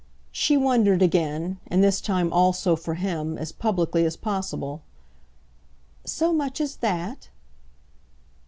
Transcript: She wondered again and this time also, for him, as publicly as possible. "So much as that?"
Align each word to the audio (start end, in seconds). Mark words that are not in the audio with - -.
She 0.31 0.57
wondered 0.57 1.03
again 1.03 1.59
and 1.67 1.83
this 1.83 2.01
time 2.01 2.33
also, 2.33 2.75
for 2.75 2.95
him, 2.95 3.37
as 3.37 3.51
publicly 3.51 4.03
as 4.03 4.17
possible. 4.17 4.81
"So 6.05 6.33
much 6.33 6.59
as 6.59 6.77
that?" 6.77 7.29